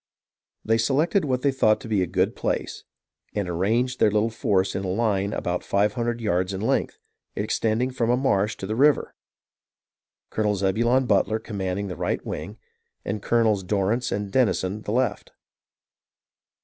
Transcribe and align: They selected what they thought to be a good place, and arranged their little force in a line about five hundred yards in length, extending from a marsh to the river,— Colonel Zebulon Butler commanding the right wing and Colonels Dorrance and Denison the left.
They 0.65 0.79
selected 0.79 1.25
what 1.25 1.43
they 1.43 1.51
thought 1.51 1.79
to 1.81 1.87
be 1.87 2.01
a 2.01 2.07
good 2.07 2.35
place, 2.35 2.85
and 3.35 3.47
arranged 3.47 3.99
their 3.99 4.09
little 4.09 4.31
force 4.31 4.73
in 4.73 4.83
a 4.83 4.87
line 4.87 5.31
about 5.31 5.63
five 5.63 5.93
hundred 5.93 6.21
yards 6.21 6.55
in 6.55 6.61
length, 6.61 6.97
extending 7.35 7.91
from 7.91 8.09
a 8.09 8.17
marsh 8.17 8.55
to 8.55 8.65
the 8.65 8.75
river,— 8.75 9.13
Colonel 10.31 10.55
Zebulon 10.55 11.05
Butler 11.05 11.37
commanding 11.37 11.87
the 11.87 11.95
right 11.95 12.25
wing 12.25 12.57
and 13.05 13.21
Colonels 13.21 13.61
Dorrance 13.61 14.11
and 14.11 14.31
Denison 14.31 14.81
the 14.81 14.91
left. 14.91 15.33